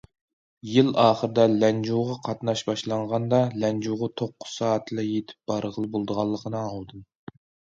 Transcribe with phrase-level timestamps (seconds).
[0.67, 7.07] يىل ئاخىرىدا لەنجۇغا قاتناش باشلانغاندا، لەنجۇغا توققۇز سائەتتىلا يېتىپ بارغىلى بولىدىغانلىقىنى ئاڭلىدىم.